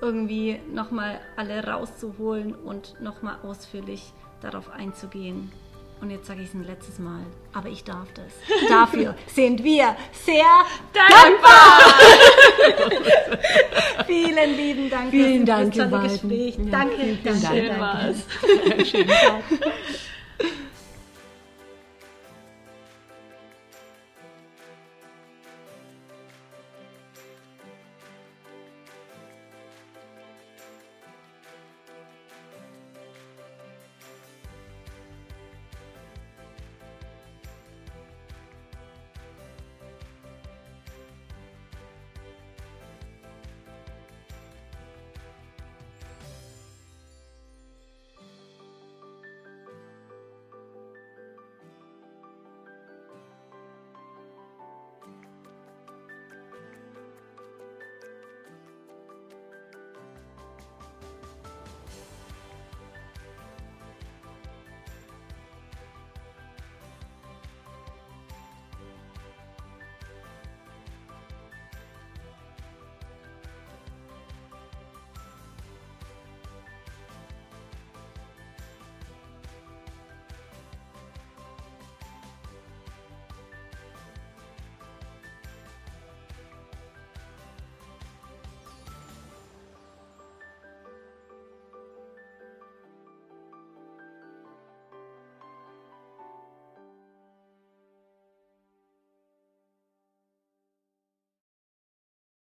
[0.01, 5.51] irgendwie nochmal alle rauszuholen und nochmal ausführlich darauf einzugehen.
[6.01, 7.21] Und jetzt sage ich es ein letztes Mal,
[7.53, 8.33] aber ich darf das.
[8.69, 10.45] Dafür sind wir sehr
[10.95, 11.79] dankbar.
[14.07, 16.57] Vielen lieben Dank Vielen für das tolle tolle Gespräch.
[16.57, 16.71] Gespräch.
[16.71, 17.55] Danke, danke, Dank.
[17.55, 17.81] Schön danke.
[17.81, 18.27] war's.
[18.90, 19.44] Schönen Tag.